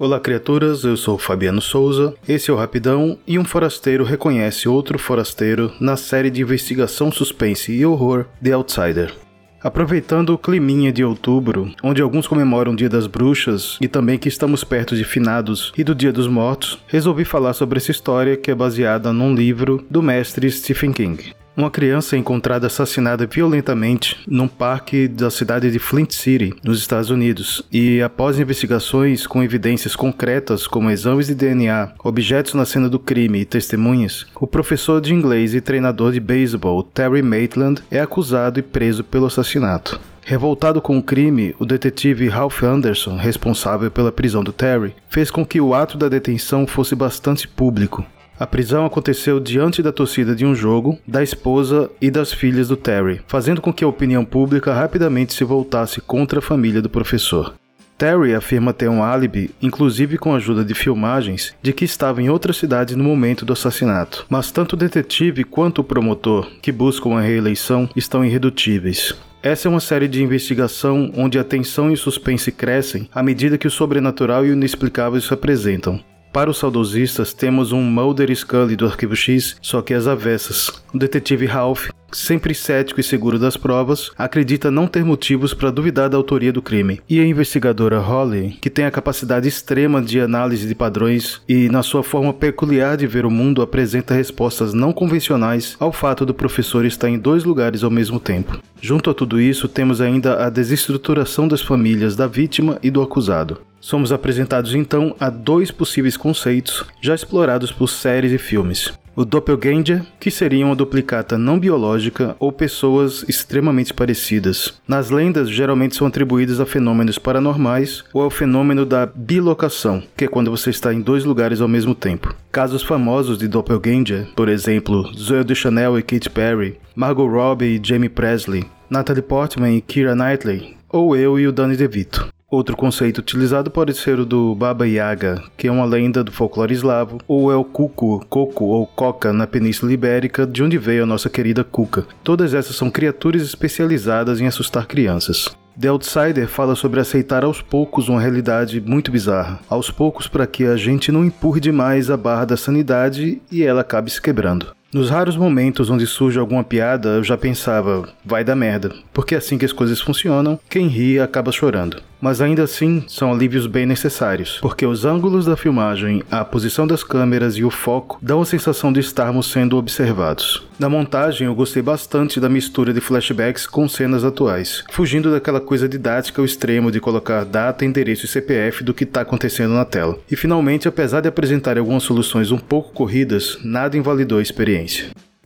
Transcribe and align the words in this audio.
Olá, 0.00 0.20
criaturas, 0.20 0.84
eu 0.84 0.96
sou 0.96 1.18
Fabiano 1.18 1.60
Souza, 1.60 2.14
esse 2.28 2.52
é 2.52 2.54
o 2.54 2.56
Rapidão 2.56 3.18
e 3.26 3.36
um 3.36 3.44
forasteiro 3.44 4.04
reconhece 4.04 4.68
outro 4.68 4.96
forasteiro 4.96 5.72
na 5.80 5.96
série 5.96 6.30
de 6.30 6.40
investigação, 6.40 7.10
suspense 7.10 7.72
e 7.72 7.84
horror 7.84 8.26
The 8.40 8.52
Outsider. 8.52 9.12
Aproveitando 9.60 10.30
o 10.30 10.38
climinha 10.38 10.92
de 10.92 11.02
outubro, 11.02 11.74
onde 11.82 12.00
alguns 12.00 12.28
comemoram 12.28 12.74
o 12.74 12.76
Dia 12.76 12.88
das 12.88 13.08
Bruxas 13.08 13.76
e 13.80 13.88
também 13.88 14.20
que 14.20 14.28
estamos 14.28 14.62
perto 14.62 14.94
de 14.94 15.02
finados 15.02 15.72
e 15.76 15.82
do 15.82 15.96
Dia 15.96 16.12
dos 16.12 16.28
Mortos, 16.28 16.78
resolvi 16.86 17.24
falar 17.24 17.52
sobre 17.52 17.78
essa 17.78 17.90
história 17.90 18.36
que 18.36 18.52
é 18.52 18.54
baseada 18.54 19.12
num 19.12 19.34
livro 19.34 19.84
do 19.90 20.00
mestre 20.00 20.48
Stephen 20.48 20.92
King. 20.92 21.34
Uma 21.58 21.72
criança 21.72 22.14
é 22.14 22.18
encontrada 22.20 22.68
assassinada 22.68 23.26
violentamente 23.26 24.16
num 24.28 24.46
parque 24.46 25.08
da 25.08 25.28
cidade 25.28 25.72
de 25.72 25.80
Flint 25.80 26.12
City, 26.12 26.54
nos 26.62 26.78
Estados 26.78 27.10
Unidos, 27.10 27.64
e 27.72 28.00
após 28.00 28.38
investigações 28.38 29.26
com 29.26 29.42
evidências 29.42 29.96
concretas 29.96 30.68
como 30.68 30.88
exames 30.88 31.26
de 31.26 31.34
DNA, 31.34 31.94
objetos 32.04 32.54
na 32.54 32.64
cena 32.64 32.88
do 32.88 33.00
crime 33.00 33.40
e 33.40 33.44
testemunhas, 33.44 34.24
o 34.36 34.46
professor 34.46 35.00
de 35.00 35.12
inglês 35.12 35.52
e 35.52 35.60
treinador 35.60 36.12
de 36.12 36.20
beisebol 36.20 36.84
Terry 36.84 37.22
Maitland 37.22 37.82
é 37.90 37.98
acusado 37.98 38.60
e 38.60 38.62
preso 38.62 39.02
pelo 39.02 39.26
assassinato. 39.26 39.98
Revoltado 40.22 40.80
com 40.80 40.96
o 40.96 41.02
crime, 41.02 41.56
o 41.58 41.66
detetive 41.66 42.28
Ralph 42.28 42.62
Anderson, 42.62 43.16
responsável 43.16 43.90
pela 43.90 44.12
prisão 44.12 44.44
do 44.44 44.52
Terry, 44.52 44.94
fez 45.10 45.28
com 45.28 45.44
que 45.44 45.60
o 45.60 45.74
ato 45.74 45.98
da 45.98 46.08
detenção 46.08 46.68
fosse 46.68 46.94
bastante 46.94 47.48
público, 47.48 48.06
a 48.38 48.46
prisão 48.46 48.86
aconteceu 48.86 49.40
diante 49.40 49.82
da 49.82 49.92
torcida 49.92 50.34
de 50.34 50.46
um 50.46 50.54
jogo, 50.54 50.98
da 51.06 51.22
esposa 51.22 51.90
e 52.00 52.10
das 52.10 52.32
filhas 52.32 52.68
do 52.68 52.76
Terry, 52.76 53.20
fazendo 53.26 53.60
com 53.60 53.72
que 53.72 53.84
a 53.84 53.88
opinião 53.88 54.24
pública 54.24 54.72
rapidamente 54.72 55.34
se 55.34 55.44
voltasse 55.44 56.00
contra 56.00 56.38
a 56.38 56.42
família 56.42 56.80
do 56.80 56.88
professor. 56.88 57.54
Terry 57.98 58.32
afirma 58.32 58.72
ter 58.72 58.88
um 58.88 59.02
álibi, 59.02 59.50
inclusive 59.60 60.18
com 60.18 60.32
a 60.32 60.36
ajuda 60.36 60.64
de 60.64 60.72
filmagens, 60.72 61.52
de 61.60 61.72
que 61.72 61.84
estava 61.84 62.22
em 62.22 62.30
outra 62.30 62.52
cidade 62.52 62.94
no 62.94 63.02
momento 63.02 63.44
do 63.44 63.52
assassinato. 63.52 64.24
Mas 64.28 64.52
tanto 64.52 64.74
o 64.74 64.76
detetive 64.76 65.42
quanto 65.42 65.80
o 65.80 65.84
promotor, 65.84 66.48
que 66.62 66.70
buscam 66.70 67.16
a 67.16 67.20
reeleição, 67.20 67.90
estão 67.96 68.24
irredutíveis. 68.24 69.16
Essa 69.42 69.66
é 69.66 69.70
uma 69.70 69.80
série 69.80 70.06
de 70.06 70.22
investigação 70.22 71.12
onde 71.16 71.40
a 71.40 71.44
tensão 71.44 71.90
e 71.90 71.94
o 71.94 71.96
suspense 71.96 72.52
crescem 72.52 73.08
à 73.12 73.20
medida 73.20 73.58
que 73.58 73.66
o 73.66 73.70
sobrenatural 73.70 74.46
e 74.46 74.50
o 74.50 74.52
inexplicável 74.52 75.20
se 75.20 75.34
apresentam. 75.34 76.00
Para 76.38 76.50
os 76.50 76.58
saudosistas, 76.58 77.34
temos 77.34 77.72
um 77.72 77.82
Mulder 77.82 78.32
Scully 78.32 78.76
do 78.76 78.86
Arquivo 78.86 79.16
X, 79.16 79.56
só 79.60 79.82
que 79.82 79.92
às 79.92 80.06
avessas. 80.06 80.68
O 80.94 80.96
detetive 80.96 81.46
Ralph, 81.46 81.88
sempre 82.12 82.54
cético 82.54 83.00
e 83.00 83.02
seguro 83.02 83.40
das 83.40 83.56
provas, 83.56 84.12
acredita 84.16 84.70
não 84.70 84.86
ter 84.86 85.04
motivos 85.04 85.52
para 85.52 85.72
duvidar 85.72 86.08
da 86.08 86.16
autoria 86.16 86.52
do 86.52 86.62
crime. 86.62 87.00
E 87.08 87.18
a 87.18 87.26
investigadora 87.26 87.98
Holly, 87.98 88.56
que 88.62 88.70
tem 88.70 88.84
a 88.84 88.90
capacidade 88.92 89.48
extrema 89.48 90.00
de 90.00 90.20
análise 90.20 90.68
de 90.68 90.76
padrões 90.76 91.42
e, 91.48 91.68
na 91.68 91.82
sua 91.82 92.04
forma 92.04 92.32
peculiar 92.32 92.96
de 92.96 93.08
ver 93.08 93.26
o 93.26 93.30
mundo, 93.32 93.60
apresenta 93.60 94.14
respostas 94.14 94.72
não 94.72 94.92
convencionais 94.92 95.76
ao 95.80 95.92
fato 95.92 96.24
do 96.24 96.32
professor 96.32 96.84
estar 96.84 97.08
em 97.08 97.18
dois 97.18 97.42
lugares 97.42 97.82
ao 97.82 97.90
mesmo 97.90 98.20
tempo. 98.20 98.60
Junto 98.80 99.10
a 99.10 99.14
tudo 99.14 99.40
isso, 99.40 99.66
temos 99.66 100.00
ainda 100.00 100.46
a 100.46 100.48
desestruturação 100.48 101.48
das 101.48 101.62
famílias 101.62 102.14
da 102.14 102.28
vítima 102.28 102.78
e 102.80 102.92
do 102.92 103.02
acusado. 103.02 103.58
Somos 103.80 104.12
apresentados 104.12 104.74
então 104.74 105.14
a 105.18 105.30
dois 105.30 105.70
possíveis 105.70 106.16
conceitos 106.16 106.84
já 107.00 107.14
explorados 107.14 107.72
por 107.72 107.88
séries 107.88 108.32
e 108.32 108.38
filmes. 108.38 108.92
O 109.18 109.24
doppelganger, 109.24 110.02
que 110.20 110.30
seria 110.30 110.64
uma 110.64 110.76
duplicata 110.76 111.36
não 111.36 111.58
biológica 111.58 112.36
ou 112.38 112.52
pessoas 112.52 113.24
extremamente 113.28 113.92
parecidas. 113.92 114.74
Nas 114.86 115.10
lendas, 115.10 115.50
geralmente 115.50 115.96
são 115.96 116.06
atribuídas 116.06 116.60
a 116.60 116.66
fenômenos 116.66 117.18
paranormais 117.18 118.04
ou 118.14 118.22
ao 118.22 118.30
fenômeno 118.30 118.86
da 118.86 119.06
bilocação, 119.06 120.00
que 120.16 120.26
é 120.26 120.28
quando 120.28 120.52
você 120.52 120.70
está 120.70 120.94
em 120.94 121.00
dois 121.00 121.24
lugares 121.24 121.60
ao 121.60 121.66
mesmo 121.66 121.96
tempo. 121.96 122.32
Casos 122.52 122.84
famosos 122.84 123.38
de 123.38 123.48
doppelganger, 123.48 124.28
por 124.36 124.48
exemplo, 124.48 125.12
Zoe 125.12 125.42
Deschanel 125.42 125.98
e 125.98 126.02
Katy 126.02 126.30
Perry, 126.30 126.78
Margot 126.94 127.26
Robbie 127.26 127.74
e 127.74 127.80
Jamie 127.82 128.08
Presley, 128.08 128.66
Natalie 128.88 129.20
Portman 129.20 129.76
e 129.76 129.80
Keira 129.80 130.14
Knightley, 130.14 130.76
ou 130.88 131.16
eu 131.16 131.40
e 131.40 131.48
o 131.48 131.50
Danny 131.50 131.76
DeVito. 131.76 132.28
Outro 132.50 132.74
conceito 132.74 133.18
utilizado 133.18 133.70
pode 133.70 133.92
ser 133.92 134.18
o 134.18 134.24
do 134.24 134.54
Baba 134.54 134.88
Yaga, 134.88 135.42
que 135.54 135.68
é 135.68 135.70
uma 135.70 135.84
lenda 135.84 136.24
do 136.24 136.32
folclore 136.32 136.72
eslavo, 136.72 137.18
ou 137.28 137.52
é 137.52 137.56
o 137.56 137.62
Cuco, 137.62 138.24
Coco 138.26 138.64
ou 138.64 138.86
Coca 138.86 139.34
na 139.34 139.46
Península 139.46 139.92
Ibérica, 139.92 140.46
de 140.46 140.62
onde 140.62 140.78
veio 140.78 141.02
a 141.02 141.06
nossa 141.06 141.28
querida 141.28 141.62
Cuca. 141.62 142.06
Todas 142.24 142.54
essas 142.54 142.74
são 142.74 142.90
criaturas 142.90 143.42
especializadas 143.42 144.40
em 144.40 144.46
assustar 144.46 144.86
crianças. 144.86 145.54
The 145.78 145.88
Outsider 145.88 146.48
fala 146.48 146.74
sobre 146.74 147.00
aceitar 147.00 147.44
aos 147.44 147.60
poucos 147.60 148.08
uma 148.08 148.20
realidade 148.20 148.80
muito 148.80 149.12
bizarra, 149.12 149.60
aos 149.68 149.90
poucos 149.90 150.26
para 150.26 150.46
que 150.46 150.64
a 150.64 150.74
gente 150.74 151.12
não 151.12 151.26
empurre 151.26 151.60
demais 151.60 152.10
a 152.10 152.16
barra 152.16 152.46
da 152.46 152.56
sanidade 152.56 153.42
e 153.52 153.62
ela 153.62 153.82
acabe 153.82 154.10
se 154.10 154.22
quebrando. 154.22 154.77
Nos 154.90 155.10
raros 155.10 155.36
momentos 155.36 155.90
onde 155.90 156.06
surge 156.06 156.38
alguma 156.38 156.64
piada, 156.64 157.10
eu 157.10 157.22
já 157.22 157.36
pensava, 157.36 158.08
vai 158.24 158.42
dar 158.42 158.56
merda, 158.56 158.90
porque 159.12 159.34
é 159.34 159.38
assim 159.38 159.58
que 159.58 159.66
as 159.66 159.72
coisas 159.72 160.00
funcionam, 160.00 160.58
quem 160.66 160.86
ri 160.86 161.20
acaba 161.20 161.52
chorando 161.52 162.02
mas 162.20 162.40
ainda 162.40 162.64
assim 162.64 163.04
são 163.06 163.32
alívios 163.32 163.66
bem 163.66 163.86
necessários, 163.86 164.58
porque 164.60 164.84
os 164.84 165.04
ângulos 165.04 165.46
da 165.46 165.56
filmagem, 165.56 166.22
a 166.30 166.44
posição 166.44 166.86
das 166.86 167.04
câmeras 167.04 167.56
e 167.56 167.64
o 167.64 167.70
foco 167.70 168.18
dão 168.20 168.40
a 168.40 168.44
sensação 168.44 168.92
de 168.92 169.00
estarmos 169.00 169.50
sendo 169.50 169.76
observados. 169.76 170.66
Na 170.78 170.88
montagem, 170.88 171.46
eu 171.46 171.54
gostei 171.54 171.82
bastante 171.82 172.38
da 172.38 172.48
mistura 172.48 172.92
de 172.92 173.00
flashbacks 173.00 173.66
com 173.66 173.88
cenas 173.88 174.24
atuais, 174.24 174.84
fugindo 174.90 175.30
daquela 175.30 175.60
coisa 175.60 175.88
didática 175.88 176.40
ao 176.40 176.44
extremo 176.44 176.90
de 176.90 177.00
colocar 177.00 177.44
data, 177.44 177.84
endereço 177.84 178.26
e 178.26 178.28
CPF 178.28 178.84
do 178.84 178.94
que 178.94 179.04
está 179.04 179.22
acontecendo 179.22 179.74
na 179.74 179.84
tela. 179.84 180.18
E 180.30 180.36
finalmente, 180.36 180.86
apesar 180.86 181.20
de 181.20 181.28
apresentar 181.28 181.78
algumas 181.78 182.02
soluções 182.02 182.50
um 182.50 182.58
pouco 182.58 182.92
corridas, 182.92 183.58
nada 183.64 183.96
invalidou 183.96 184.38
a 184.38 184.42
experiência. 184.42 184.77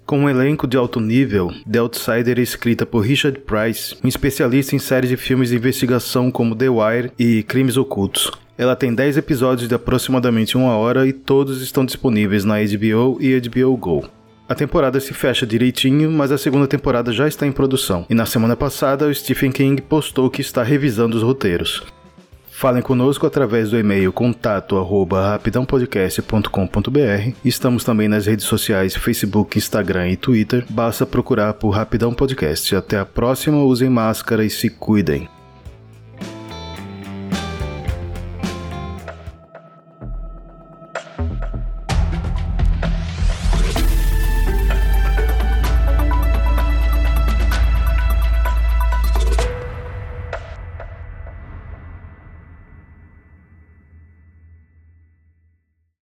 Com 0.04 0.19
um 0.20 0.28
elenco 0.28 0.66
de 0.66 0.76
alto 0.76 1.00
nível, 1.00 1.50
The 1.70 1.78
Outsider 1.78 2.38
é 2.38 2.43
escrita 2.43 2.84
por 2.84 3.00
Richard 3.00 3.38
Price, 3.41 3.97
um 4.04 4.09
especialista 4.09 4.76
em 4.76 4.78
séries 4.78 5.09
de 5.09 5.16
filmes 5.16 5.48
de 5.48 5.56
investigação 5.56 6.31
como 6.31 6.54
The 6.54 6.69
Wire 6.69 7.12
e 7.19 7.42
Crimes 7.44 7.76
Ocultos. 7.76 8.31
Ela 8.59 8.76
tem 8.76 8.94
10 8.94 9.16
episódios 9.16 9.69
de 9.69 9.75
aproximadamente 9.75 10.56
uma 10.56 10.76
hora 10.76 11.06
e 11.06 11.12
todos 11.12 11.62
estão 11.62 11.84
disponíveis 11.84 12.44
na 12.44 12.56
HBO 12.56 13.16
e 13.21 13.41
HBO 13.41 13.76
Go. 13.76 14.04
A 14.48 14.54
temporada 14.54 15.00
se 15.00 15.15
fecha 15.15 15.47
direitinho, 15.47 16.10
mas 16.10 16.31
a 16.31 16.37
segunda 16.37 16.66
temporada 16.66 17.10
já 17.10 17.26
está 17.26 17.47
em 17.47 17.53
produção. 17.53 18.04
E 18.10 18.15
na 18.15 18.26
semana 18.26 18.54
passada, 18.54 19.06
o 19.06 19.15
Stephen 19.15 19.50
King 19.50 19.81
postou 19.81 20.28
que 20.28 20.42
está 20.42 20.62
revisando 20.62 21.16
os 21.16 21.22
roteiros. 21.22 21.82
Falem 22.62 22.80
conosco 22.80 23.26
através 23.26 23.70
do 23.70 23.76
e-mail 23.76 24.12
contato 24.12 24.80
rapidãopodcast.com.br. 25.10 27.34
Estamos 27.44 27.82
também 27.82 28.06
nas 28.06 28.26
redes 28.26 28.46
sociais 28.46 28.94
Facebook, 28.94 29.58
Instagram 29.58 30.10
e 30.10 30.16
Twitter. 30.16 30.64
Basta 30.70 31.04
procurar 31.04 31.54
por 31.54 31.70
Rapidão 31.70 32.14
Podcast. 32.14 32.76
Até 32.76 33.00
a 33.00 33.04
próxima, 33.04 33.64
usem 33.64 33.90
máscara 33.90 34.44
e 34.44 34.50
se 34.50 34.70
cuidem. 34.70 35.28